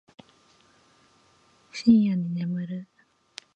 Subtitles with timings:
[1.71, 2.87] 深夜に寝る